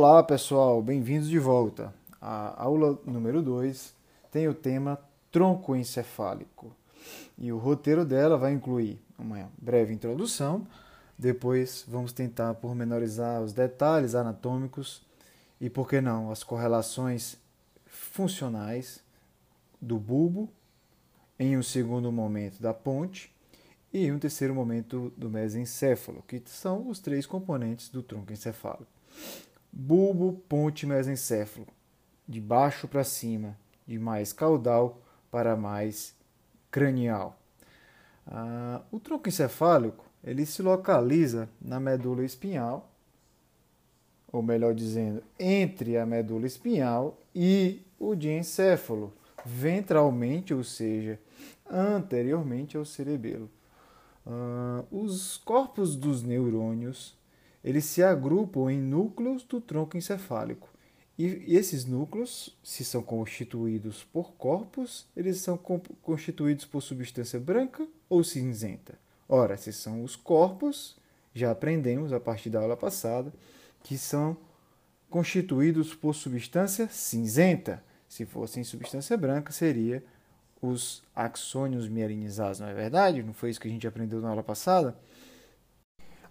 [0.00, 1.92] Olá pessoal, bem-vindos de volta.
[2.20, 3.92] A aula número 2
[4.30, 4.96] tem o tema
[5.28, 6.70] tronco encefálico
[7.36, 10.64] e o roteiro dela vai incluir uma breve introdução,
[11.18, 15.02] depois vamos tentar pormenorizar os detalhes anatômicos
[15.60, 17.36] e, por que não, as correlações
[17.84, 19.02] funcionais
[19.82, 20.48] do bulbo,
[21.40, 23.34] em um segundo momento da ponte
[23.92, 28.86] e um terceiro momento do mesencéfalo, que são os três componentes do tronco encefálico.
[29.80, 31.64] Bulbo, ponte, mesencéfalo,
[32.26, 33.56] de baixo para cima,
[33.86, 36.16] de mais caudal para mais
[36.68, 37.38] cranial.
[38.26, 42.90] Ah, o tronco encefálico ele se localiza na medula espinhal,
[44.32, 49.12] ou melhor dizendo, entre a medula espinhal e o diencéfalo,
[49.46, 51.20] ventralmente, ou seja,
[51.70, 53.48] anteriormente ao cerebelo.
[54.26, 57.16] Uh, os corpos dos neurônios
[57.68, 60.70] eles se agrupam em núcleos do tronco encefálico.
[61.18, 65.58] E esses núcleos, se são constituídos por corpos, eles são
[66.00, 68.98] constituídos por substância branca ou cinzenta.
[69.28, 70.96] Ora, se são os corpos,
[71.34, 73.30] já aprendemos a partir da aula passada,
[73.82, 74.34] que são
[75.10, 77.84] constituídos por substância cinzenta.
[78.08, 80.02] Se fossem substância branca, seria
[80.62, 83.22] os axônios mielinizados, não é verdade?
[83.22, 84.96] Não foi isso que a gente aprendeu na aula passada?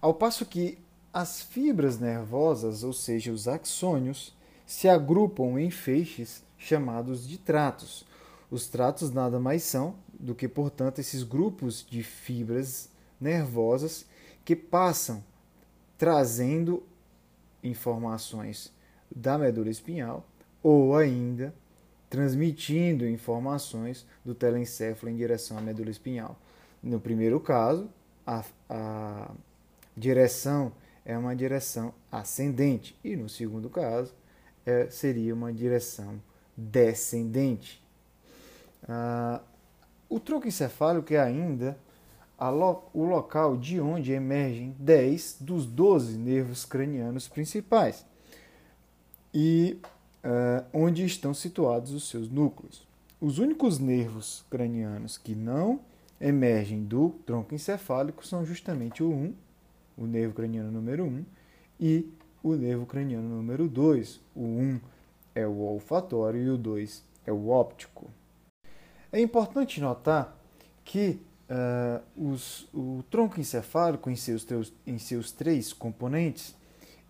[0.01, 0.79] Ao passo que
[1.17, 4.35] as fibras nervosas, ou seja, os axônios,
[4.67, 8.05] se agrupam em feixes chamados de tratos.
[8.51, 12.87] Os tratos nada mais são do que, portanto, esses grupos de fibras
[13.19, 14.05] nervosas
[14.45, 15.23] que passam
[15.97, 16.83] trazendo
[17.63, 18.71] informações
[19.09, 20.23] da medula espinhal
[20.61, 21.51] ou ainda
[22.11, 26.37] transmitindo informações do telencéfalo em direção à medula espinhal.
[26.83, 27.89] No primeiro caso,
[28.23, 29.31] a, a
[29.97, 30.71] direção
[31.07, 34.13] é uma direção ascendente e no segundo caso
[34.65, 36.21] é, seria uma direção
[36.55, 37.81] descendente.
[38.85, 39.41] Ah,
[40.09, 41.77] o tronco encefálico é ainda
[42.37, 48.05] lo, o local de onde emergem 10 dos 12 nervos cranianos principais
[49.33, 49.79] e
[50.23, 52.85] uh, onde estão situados os seus núcleos.
[53.19, 55.79] Os únicos nervos cranianos que não
[56.19, 59.46] emergem do tronco encefálico são justamente o 1
[59.97, 61.25] o nervo craniano número 1,
[61.79, 62.09] e
[62.43, 64.21] o nervo craniano número 2.
[64.35, 64.79] O 1
[65.35, 68.09] é o olfatório e o 2 é o óptico.
[69.11, 70.37] É importante notar
[70.83, 71.19] que
[71.49, 74.45] uh, os, o tronco encefálico, em seus,
[74.85, 76.55] em seus três componentes,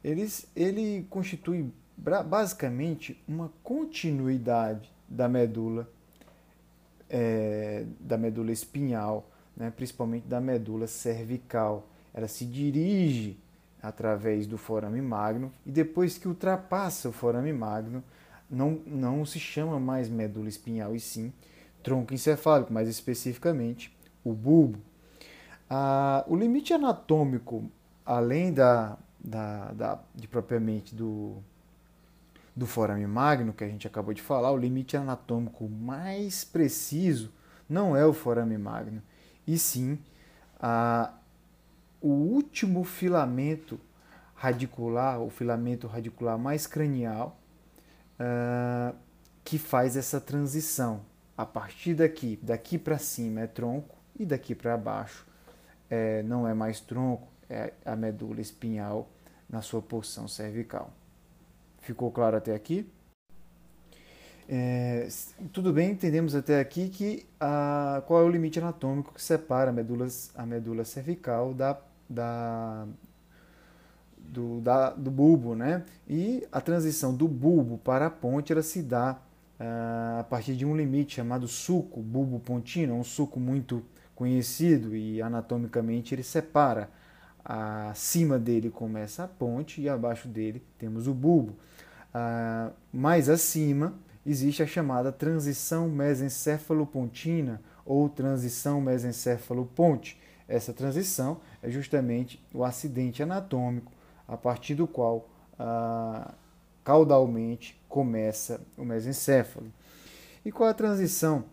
[0.04, 5.90] eles, ele constitui basicamente uma continuidade da medula,
[7.10, 13.38] é, da medula espinhal, né, principalmente da medula cervical ela se dirige
[13.80, 18.04] através do forame magno e depois que ultrapassa o forame magno,
[18.50, 21.32] não, não se chama mais medula espinhal e sim
[21.84, 24.80] tronco encefálico, mais especificamente o bulbo.
[25.70, 27.70] Ah, o limite anatômico,
[28.04, 31.36] além da, da, da, de propriamente do,
[32.56, 37.32] do forame magno, que a gente acabou de falar, o limite anatômico mais preciso
[37.70, 39.04] não é o forame magno,
[39.46, 40.00] e sim
[40.60, 41.14] a,
[42.02, 43.80] o último filamento
[44.36, 47.40] radicular, o filamento radicular mais cranial,
[48.20, 48.96] uh,
[49.44, 51.02] que faz essa transição.
[51.38, 55.26] A partir daqui, daqui para cima é tronco e daqui para baixo
[55.90, 59.08] é, não é mais tronco, é a medula espinhal
[59.50, 60.92] na sua porção cervical.
[61.80, 62.90] Ficou claro até aqui?
[64.50, 65.08] É,
[65.52, 69.74] tudo bem, entendemos até aqui que a, qual é o limite anatômico que separa a
[69.74, 71.78] medula, a medula cervical da,
[72.10, 72.86] da,
[74.18, 75.84] do, da, do bulbo, né?
[76.08, 79.20] E a transição do bulbo para a ponte ela se dá
[79.60, 83.84] uh, a partir de um limite chamado suco bulbo pontino, um suco muito
[84.16, 86.90] conhecido e anatomicamente ele separa.
[87.44, 91.54] Acima dele começa a ponte e abaixo dele temos o bulbo.
[92.14, 93.94] Uh, mais acima
[94.26, 100.20] existe a chamada transição mesencéfalo-pontina ou transição mesencéfalo-ponte.
[100.48, 103.92] Essa transição é justamente o acidente anatômico
[104.28, 105.28] a partir do qual
[105.60, 106.34] ah,
[106.84, 109.72] caudalmente começa o mesencéfalo.
[110.46, 111.44] E qual a transição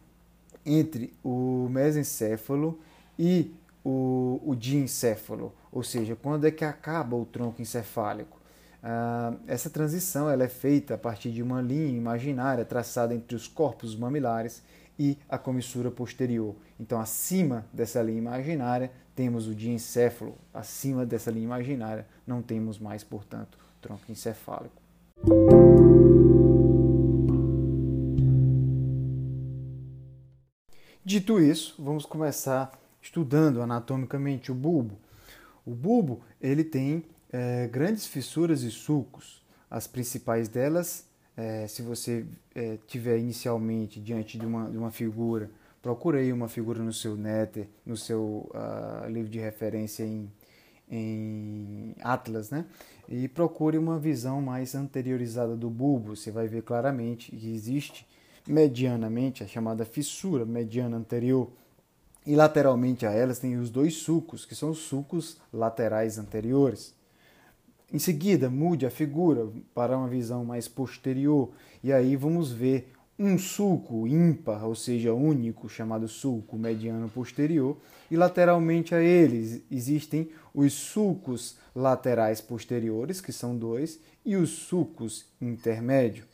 [0.64, 2.78] entre o mesencéfalo
[3.18, 3.52] e
[3.84, 5.52] o, o diencéfalo?
[5.72, 8.43] Ou seja, quando é que acaba o tronco encefálico?
[8.86, 13.48] Ah, essa transição ela é feita a partir de uma linha imaginária traçada entre os
[13.48, 14.62] corpos mamilares
[14.98, 16.54] e a comissura posterior.
[16.78, 20.36] Então, acima dessa linha imaginária, temos o diencéfalo.
[20.52, 24.82] Acima dessa linha imaginária, não temos mais, portanto, tronco encefálico.
[31.02, 34.98] Dito isso, vamos começar estudando anatomicamente o bulbo.
[35.64, 37.02] O bulbo ele tem
[37.34, 39.42] é, grandes fissuras e sulcos.
[39.68, 41.04] As principais delas,
[41.36, 45.50] é, se você é, tiver inicialmente diante de uma, de uma figura,
[45.82, 50.30] procure uma figura no seu Netter, no seu uh, livro de referência em,
[50.88, 52.64] em Atlas, né?
[53.08, 56.14] E procure uma visão mais anteriorizada do bulbo.
[56.14, 58.06] Você vai ver claramente que existe
[58.46, 61.50] medianamente a chamada fissura mediana anterior
[62.24, 66.94] e lateralmente a elas tem os dois sulcos, que são os sulcos laterais anteriores.
[67.92, 71.50] Em seguida, mude a figura para uma visão mais posterior
[71.82, 77.76] e aí vamos ver um sulco ímpar, ou seja, único, chamado sulco mediano posterior,
[78.10, 85.26] e lateralmente a eles existem os sulcos laterais posteriores, que são dois, e os sulcos
[85.40, 86.26] intermédios.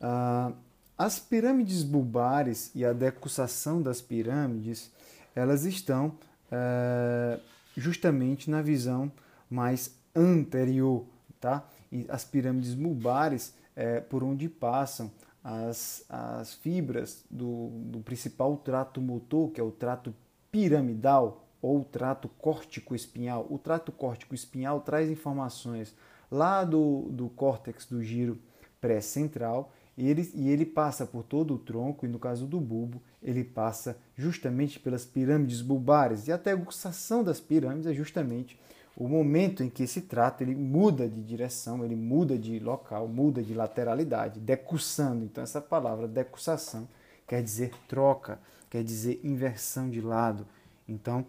[0.00, 0.52] Ah,
[0.96, 4.90] as pirâmides bulbares e a decussação das pirâmides,
[5.34, 6.12] elas estão
[6.50, 7.40] é,
[7.78, 9.10] justamente na visão
[9.48, 11.06] mais anterior,
[11.40, 11.66] tá?
[11.90, 15.10] E as pirâmides bulbares, é, por onde passam
[15.42, 20.14] as, as fibras do, do principal trato motor, que é o trato
[20.50, 23.46] piramidal ou trato córtico-espinhal.
[23.48, 25.94] O trato córtico-espinhal traz informações
[26.30, 28.38] lá do, do córtex do giro
[28.80, 33.02] pré-central e ele, e ele passa por todo o tronco, e no caso do bulbo,
[33.22, 36.28] ele passa justamente pelas pirâmides bulbares.
[36.28, 38.58] E a degustação das pirâmides é justamente
[38.96, 43.42] o momento em que esse trato ele muda de direção, ele muda de local, muda
[43.42, 45.24] de lateralidade, decussando.
[45.24, 46.88] Então, essa palavra decussação
[47.26, 50.46] quer dizer troca, quer dizer inversão de lado.
[50.88, 51.24] Então,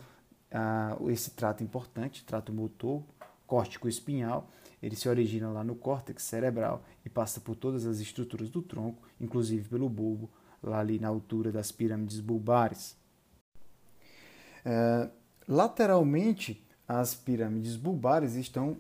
[1.10, 3.04] esse trato importante, trato motor,
[3.46, 4.50] córtico-espinhal,
[4.82, 9.04] ele se origina lá no córtex cerebral e passa por todas as estruturas do tronco,
[9.22, 10.30] inclusive pelo bulbo,
[10.62, 12.96] lá ali na altura das pirâmides bulbares.
[14.66, 15.10] É,
[15.48, 18.78] lateralmente, as pirâmides bulbares estão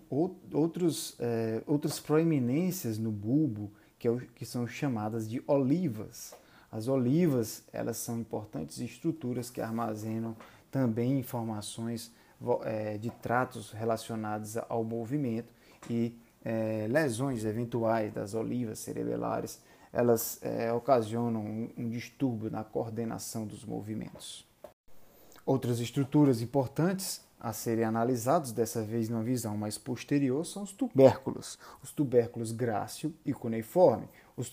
[0.51, 6.33] outros, é, outras proeminências no bulbo que, é, que são chamadas de olivas.
[6.71, 10.35] As olivas elas são importantes estruturas que armazenam
[10.71, 12.11] também informações
[12.63, 15.53] é, de tratos relacionados ao movimento
[15.89, 19.61] e é, lesões eventuais das olivas cerebelares,
[19.91, 24.47] elas é, ocasionam um, um distúrbio na coordenação dos movimentos.
[25.45, 31.57] Outras estruturas importantes a serem analisados, dessa vez numa visão mais posterior, são os tubérculos.
[31.81, 34.09] Os tubérculos grácil e cuneiforme.
[34.35, 34.51] Os,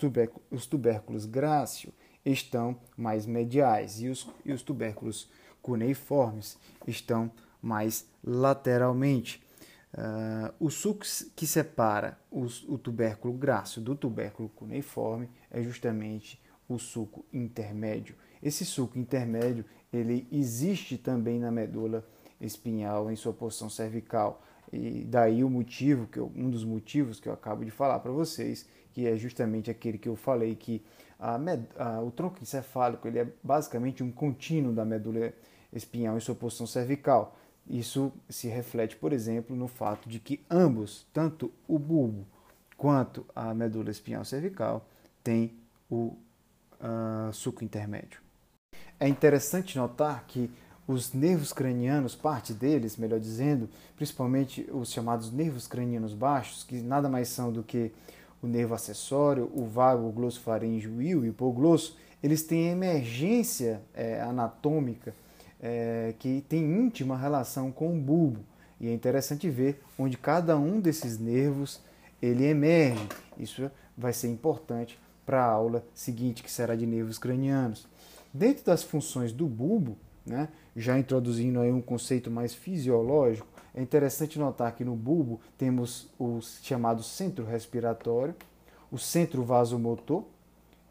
[0.49, 1.93] os tubérculos grácil
[2.25, 5.29] estão mais mediais e os, e os tubérculos
[5.61, 6.57] cuneiformes
[6.87, 7.29] estão
[7.61, 9.43] mais lateralmente.
[9.93, 11.05] Uh, o suco
[11.35, 18.15] que separa os, o tubérculo grácil do tubérculo cuneiforme é justamente o suco intermédio.
[18.43, 22.05] Esse suco intermédio ele existe também na medula
[22.39, 27.29] espinhal em sua porção cervical e daí o motivo que eu, um dos motivos que
[27.29, 30.83] eu acabo de falar para vocês que é justamente aquele que eu falei que
[31.17, 31.39] a,
[31.77, 35.33] a, o tronco encefálico ele é basicamente um contínuo da medula
[35.71, 37.37] espinhal em sua porção cervical
[37.69, 42.25] isso se reflete, por exemplo, no fato de que ambos, tanto o bulbo
[42.77, 44.85] quanto a medula espinhal cervical,
[45.23, 45.53] têm
[45.89, 46.15] o
[46.79, 48.21] uh, suco intermédio.
[48.99, 50.49] É interessante notar que
[50.87, 57.09] os nervos cranianos, parte deles, melhor dizendo, principalmente os chamados nervos cranianos baixos, que nada
[57.09, 57.91] mais são do que
[58.41, 65.13] o nervo acessório, o vago, o glossofaríngeo e o hipoglosso, eles têm emergência é, anatômica
[65.61, 68.41] é, que tem íntima relação com o bulbo.
[68.79, 71.81] E é interessante ver onde cada um desses nervos
[72.21, 73.07] ele emerge.
[73.37, 77.87] Isso vai ser importante para a aula seguinte, que será de nervos cranianos.
[78.33, 84.39] Dentro das funções do bulbo, né, já introduzindo aí um conceito mais fisiológico, é interessante
[84.39, 88.35] notar que no bulbo temos o chamado centro respiratório,
[88.91, 90.23] o centro vasomotor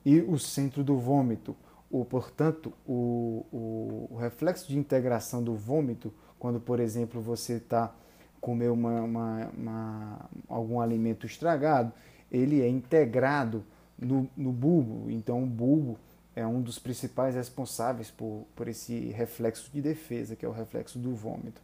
[0.05, 1.57] e o centro do vômito,
[1.91, 7.95] o, portanto, o, o, o, reflexo de integração do vômito, quando, por exemplo, você está
[8.41, 11.93] comer uma, uma, uma, algum alimento estragado,
[12.31, 13.65] ele é integrado
[13.99, 15.11] no, no bulbo.
[15.11, 15.99] Então, o bulbo
[16.35, 20.99] é um dos principais responsáveis por, por esse reflexo de defesa, que é o reflexo
[20.99, 21.63] do vômito.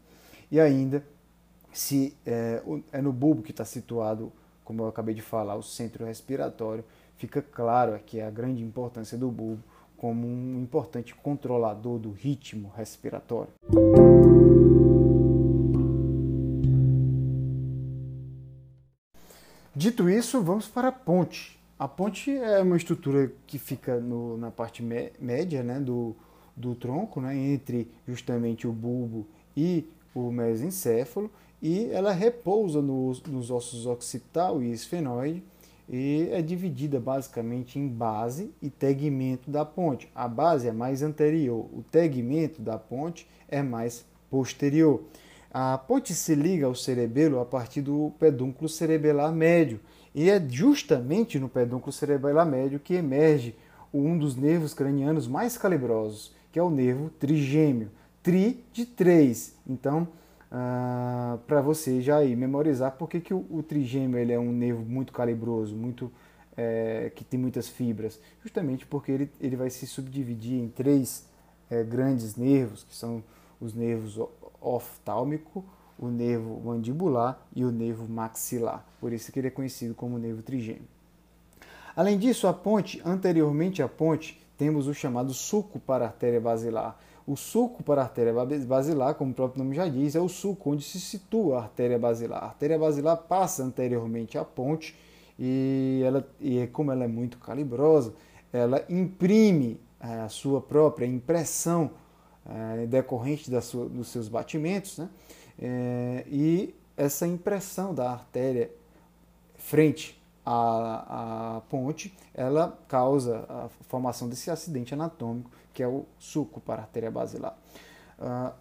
[0.50, 1.05] E ainda,
[1.73, 2.62] se é,
[2.93, 4.33] é no bulbo que está situado,
[4.64, 6.85] como eu acabei de falar, o centro respiratório,
[7.17, 9.62] fica claro aqui a grande importância do bulbo
[10.02, 13.52] como um importante controlador do ritmo respiratório.
[19.73, 21.56] Dito isso, vamos para a ponte.
[21.78, 26.16] A ponte é uma estrutura que fica no, na parte média né, do,
[26.56, 29.25] do tronco, né, entre justamente o bulbo
[29.56, 31.30] e o mesencéfalo,
[31.62, 35.44] e ela repousa nos, nos ossos occipital e esfenoide
[35.89, 40.11] e é dividida basicamente em base e tegmento da ponte.
[40.15, 45.03] A base é mais anterior, o tegmento da ponte é mais posterior.
[45.51, 49.81] A ponte se liga ao cerebelo a partir do pedúnculo cerebelar médio,
[50.15, 53.55] e é justamente no pedúnculo cerebelar médio que emerge
[53.93, 57.91] um dos nervos cranianos mais calibrosos, que é o nervo trigêmeo.
[58.23, 59.55] Tri de 3.
[59.67, 60.09] Então,
[60.54, 64.85] ah, para você já ir memorizar por que, o, o, trigêmeo ele é um nervo
[64.85, 66.12] muito calibroso, muito
[66.54, 71.26] é, que tem muitas fibras, justamente porque ele, ele vai se subdividir em três
[71.71, 73.25] é, grandes nervos, que são
[73.59, 74.21] os nervos
[74.61, 75.64] oftálmico,
[75.99, 78.87] o nervo mandibular e o nervo maxilar.
[79.00, 80.82] Por isso que ele é conhecido como nervo trigêmeo.
[81.97, 86.99] Além disso, a ponte, anteriormente à ponte, temos o chamado suco para a artéria basilar.
[87.26, 88.33] O suco para a artéria
[88.67, 91.99] basilar, como o próprio nome já diz, é o suco onde se situa a artéria
[91.99, 92.43] basilar.
[92.43, 94.97] A artéria basilar passa anteriormente à ponte
[95.38, 98.12] e, ela, e como ela é muito calibrosa,
[98.52, 101.91] ela imprime eh, a sua própria impressão
[102.45, 105.09] é, decorrente da sua, dos seus batimentos, né?
[105.59, 108.71] É, e essa impressão da artéria
[109.57, 116.61] frente à, à, ponte, ela causa a formação desse acidente anatômico, que é o suco
[116.61, 117.57] para a artéria basilar.
[118.19, 118.52] Uh,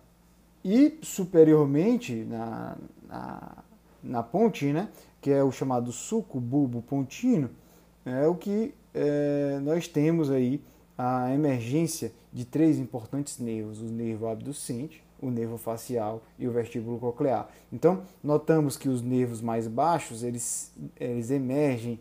[0.63, 2.77] e superiormente na,
[3.07, 3.57] na,
[4.03, 4.89] na, ponte, né,
[5.19, 7.49] que é o chamado suco bulbo pontino,
[8.05, 10.61] é o que é, nós temos aí
[10.97, 16.99] a emergência de três importantes nervos: o nervo abducente, o nervo facial e o vestíbulo
[16.99, 17.49] coclear.
[17.71, 21.99] Então, notamos que os nervos mais baixos eles, eles emergem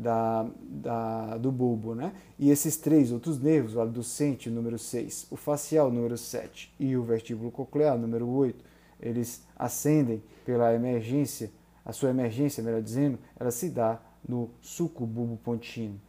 [0.00, 2.12] da, da, do bulbo, né?
[2.38, 7.02] E esses três outros nervos, o abducente, número 6, o facial, número 7, e o
[7.02, 8.64] vestíbulo coclear, número 8,
[9.00, 11.50] eles ascendem pela emergência,
[11.84, 16.00] a sua emergência, melhor dizendo, ela se dá no suco bulbo pontino.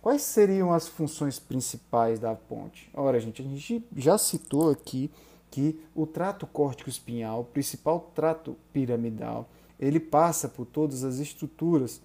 [0.00, 2.88] Quais seriam as funções principais da ponte?
[2.94, 5.10] Ora, gente, a gente já citou aqui
[5.50, 9.48] que o trato córtico espinhal, o principal trato piramidal,
[9.78, 12.00] ele passa por todas as estruturas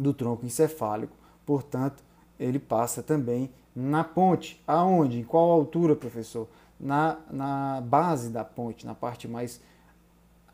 [0.00, 1.14] do tronco encefálico.
[1.44, 2.02] Portanto,
[2.38, 4.60] ele passa também na ponte.
[4.66, 5.20] Aonde?
[5.20, 6.48] Em qual altura, professor?
[6.78, 9.60] Na, na base da ponte, na parte mais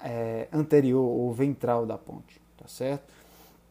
[0.03, 3.05] é, anterior ou ventral da ponte, tá certo?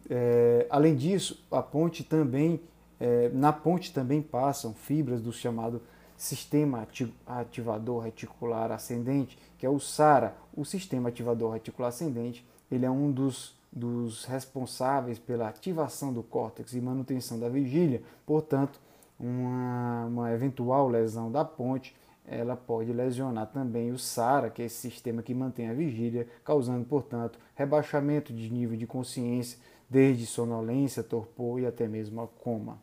[0.10, 2.62] É, além disso, a ponte também
[2.98, 5.82] é, na ponte também passam fibras do chamado
[6.16, 6.88] sistema
[7.28, 10.34] ativador reticular ascendente, que é o SARA.
[10.56, 16.74] O sistema ativador reticular ascendente ele é um dos, dos responsáveis pela ativação do córtex
[16.74, 18.02] e manutenção da vigília.
[18.26, 18.80] Portanto,
[19.20, 21.94] uma, uma eventual lesão da ponte
[22.28, 26.84] ela pode lesionar também o SARA, que é esse sistema que mantém a vigília, causando,
[26.86, 32.80] portanto, rebaixamento de nível de consciência, desde sonolência, torpor e até mesmo a coma.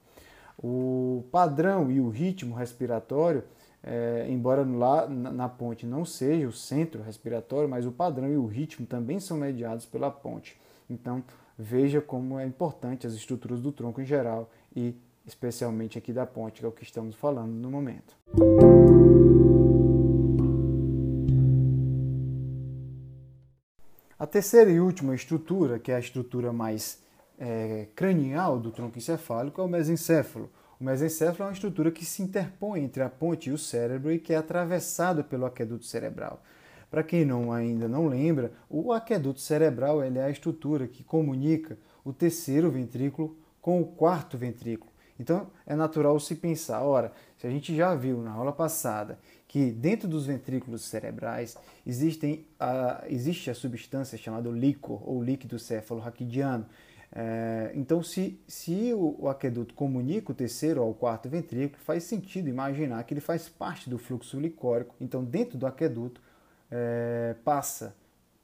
[0.56, 3.42] O padrão e o ritmo respiratório,
[3.82, 8.46] é, embora lá na ponte não seja o centro respiratório, mas o padrão e o
[8.46, 10.56] ritmo também são mediados pela ponte.
[10.92, 11.24] Então,
[11.58, 14.94] veja como é importante as estruturas do tronco em geral e
[15.26, 18.16] especialmente aqui da ponte, que é o que estamos falando no momento.
[24.18, 27.02] A terceira e última estrutura, que é a estrutura mais
[27.38, 30.48] é, cranial do tronco encefálico é o mesencéfalo.
[30.78, 34.18] O mesencéfalo é uma estrutura que se interpõe entre a ponte e o cérebro e
[34.18, 36.42] que é atravessado pelo aqueduto cerebral.
[36.92, 42.12] Para quem não, ainda não lembra, o aqueduto cerebral é a estrutura que comunica o
[42.12, 44.92] terceiro ventrículo com o quarto ventrículo.
[45.18, 49.18] Então é natural se pensar, ora, se a gente já viu na aula passada
[49.48, 51.56] que dentro dos ventrículos cerebrais
[51.86, 56.66] existem a, existe a substância chamada líquor ou líquido céfalo-raquidiano,
[57.14, 62.48] é, então, se, se o, o, aqueduto comunica o terceiro ao quarto ventrículo, faz sentido
[62.48, 64.94] imaginar que ele faz parte do fluxo licórico.
[64.98, 66.22] Então, dentro do aqueduto,
[66.72, 67.94] é, passa,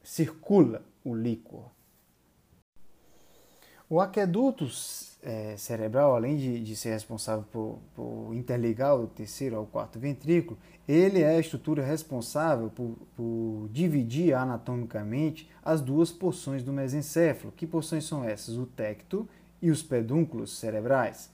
[0.03, 1.71] circula o líquor.
[3.89, 4.69] O aqueduto
[5.23, 10.59] é, cerebral, além de, de ser responsável por, por, interligar o terceiro ao quarto ventrículo,
[10.87, 17.53] ele é a estrutura responsável por, por, dividir anatomicamente as duas porções do mesencéfalo.
[17.57, 18.59] Que porções são essas?
[18.59, 19.27] O tecto
[19.63, 21.31] e os pedúnculos cerebrais.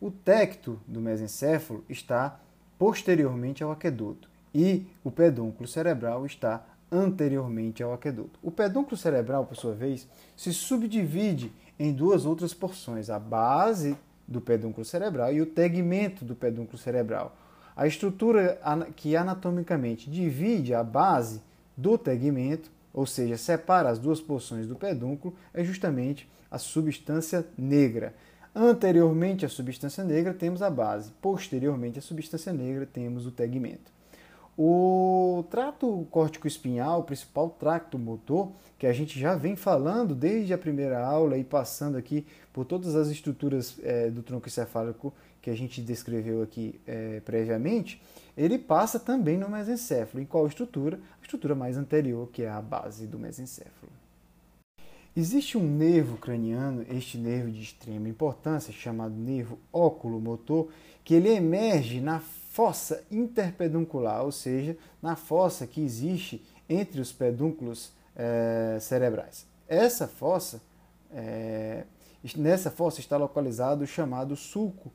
[0.00, 2.38] O tecto do mesencéfalo está
[2.78, 8.38] posteriormente ao aqueduto e o pedúnculo cerebral está anteriormente ao aqueduto.
[8.42, 14.40] O pedúnculo cerebral, por sua vez, se subdivide em duas outras porções, a base do
[14.40, 17.36] pedúnculo cerebral e o tegmento do pedúnculo cerebral.
[17.76, 18.58] A estrutura
[18.96, 21.42] que anatomicamente divide a base
[21.76, 28.14] do tegmento, ou seja, separa as duas porções do pedúnculo, é justamente a substância negra.
[28.54, 33.94] Anteriormente à substância negra temos a base, posteriormente à substância negra temos o tegmento.
[34.58, 40.58] O trato córtico-espinhal, o principal tracto motor, que a gente já vem falando desde a
[40.58, 45.54] primeira aula e passando aqui por todas as estruturas é, do tronco encefálico que a
[45.54, 48.00] gente descreveu aqui é, previamente,
[48.36, 50.22] ele passa também no mesencéfalo.
[50.22, 50.98] Em qual estrutura?
[51.20, 53.92] A estrutura mais anterior, que é a base do mesencéfalo.
[55.14, 60.68] Existe um nervo craniano, este nervo de extrema importância, chamado nervo óculo-motor,
[61.04, 62.20] que ele emerge na
[62.56, 69.46] fossa interpeduncular, ou seja, na fossa que existe entre os pedúnculos é, cerebrais.
[69.68, 70.62] Essa fossa,
[71.12, 71.84] é,
[72.34, 74.90] nessa fossa está localizado o chamado sulco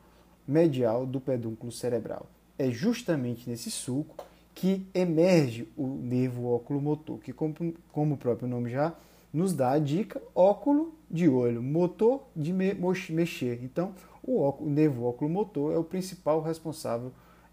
[0.47, 2.25] medial do pedúnculo cerebral.
[2.57, 4.15] É justamente nesse sulco
[4.55, 7.53] que emerge o nervo oculomotor, que como,
[7.91, 8.95] como o próprio nome já
[9.31, 12.73] nos dá a dica, óculo de olho, motor de me
[13.11, 13.63] mexer.
[13.63, 17.11] Então, o, óculo, o nervo oculomotor é o principal responsável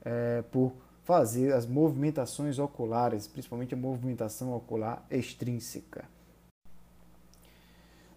[0.09, 0.73] é, por
[1.05, 6.05] fazer as movimentações oculares, principalmente a movimentação ocular extrínseca.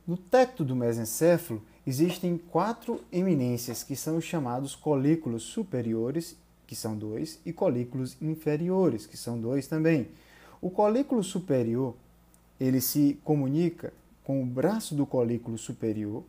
[0.07, 6.97] No tecto do mesencéfalo existem quatro eminências que são os chamados colículos superiores, que são
[6.97, 10.07] dois, e colículos inferiores, que são dois também.
[10.61, 11.93] O colículo superior
[12.59, 13.93] ele se comunica
[14.23, 16.23] com o braço do colículo superior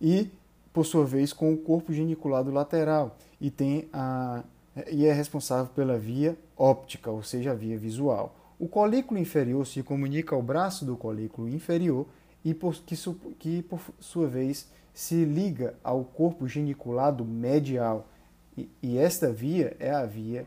[0.00, 0.30] e,
[0.72, 4.44] por sua vez, com o corpo geniculado lateral e tem a
[4.90, 8.36] e é responsável pela via óptica, ou seja, a via visual.
[8.58, 12.06] O colículo inferior se comunica ao braço do colículo inferior
[12.44, 12.94] e por, que,
[13.38, 18.08] que, por sua vez, se liga ao corpo geniculado medial.
[18.56, 20.46] E, e esta via é a via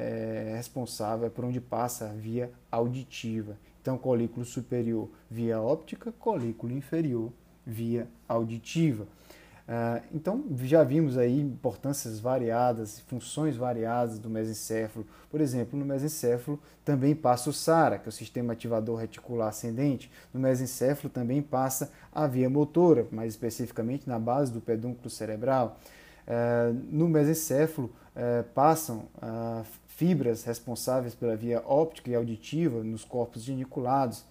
[0.00, 3.56] é, responsável é por onde passa a via auditiva.
[3.82, 7.30] Então, colículo superior, via óptica, colículo inferior,
[7.66, 9.06] via auditiva.
[9.72, 15.06] Ah, então, já vimos aí importâncias variadas, funções variadas do mesencéfalo.
[15.30, 20.10] Por exemplo, no mesencéfalo também passa o SARA, que é o sistema ativador reticular ascendente.
[20.34, 25.78] No mesencéfalo também passa a via motora, mais especificamente na base do pedúnculo cerebral.
[26.26, 29.04] Ah, no mesencéfalo ah, passam
[29.86, 34.24] fibras responsáveis pela via óptica e auditiva nos corpos geniculados.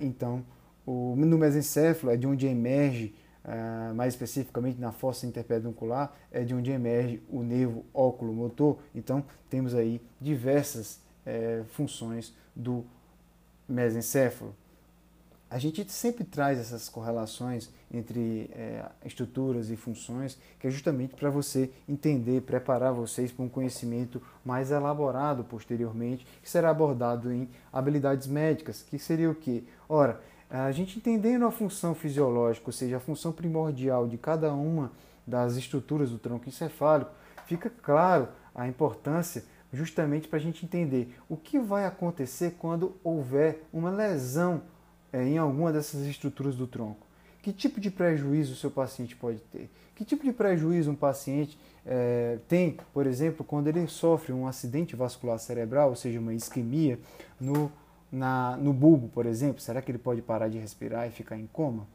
[0.00, 0.42] Então,
[0.84, 3.14] no mesencéfalo é de onde emerge
[3.48, 8.76] Uh, mais especificamente na fossa interpeduncular, é de onde emerge o nervo óculo-motor.
[8.94, 12.84] Então, temos aí diversas é, funções do
[13.66, 14.54] mesencéfalo.
[15.50, 21.30] A gente sempre traz essas correlações entre é, estruturas e funções, que é justamente para
[21.30, 28.26] você entender, preparar vocês para um conhecimento mais elaborado posteriormente, que será abordado em habilidades
[28.26, 29.64] médicas, que seria o quê?
[29.88, 34.90] Ora, a gente entendendo a função fisiológica, ou seja, a função primordial de cada uma
[35.26, 37.10] das estruturas do tronco encefálico,
[37.46, 43.62] fica claro a importância justamente para a gente entender o que vai acontecer quando houver
[43.72, 44.62] uma lesão
[45.12, 47.06] é, em alguma dessas estruturas do tronco.
[47.42, 49.70] Que tipo de prejuízo o seu paciente pode ter?
[49.94, 54.96] Que tipo de prejuízo um paciente é, tem, por exemplo, quando ele sofre um acidente
[54.96, 56.98] vascular cerebral, ou seja, uma isquemia
[57.40, 57.70] no
[58.10, 59.60] na, no bulbo, por exemplo?
[59.60, 61.86] Será que ele pode parar de respirar e ficar em coma?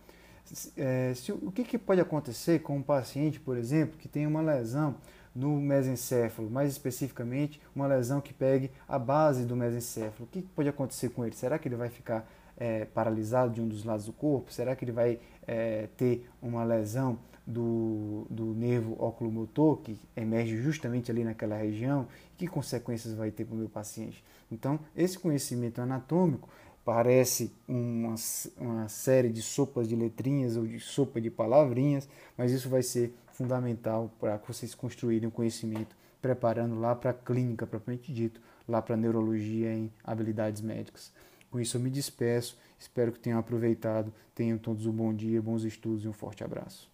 [0.77, 4.41] É, se, o que, que pode acontecer com um paciente, por exemplo, que tem uma
[4.41, 4.95] lesão
[5.33, 10.25] no mesencéfalo, mais especificamente uma lesão que pegue a base do mesencéfalo?
[10.25, 11.35] O que, que pode acontecer com ele?
[11.35, 14.51] Será que ele vai ficar é, paralisado de um dos lados do corpo?
[14.51, 21.11] Será que ele vai é, ter uma lesão do, do nervo oculomotor, que emerge justamente
[21.11, 22.07] ali naquela região?
[22.37, 24.23] Que consequências vai ter para o meu paciente?
[24.51, 26.49] Então, esse conhecimento anatômico
[26.85, 28.15] parece uma,
[28.57, 33.13] uma série de sopas de letrinhas ou de sopa de palavrinhas, mas isso vai ser
[33.31, 38.95] fundamental para vocês construírem o conhecimento, preparando lá para a clínica, propriamente dito, lá para
[38.95, 41.11] a neurologia em habilidades médicas.
[41.49, 45.63] Com isso eu me despeço, espero que tenham aproveitado, tenham todos um bom dia, bons
[45.63, 46.92] estudos e um forte abraço.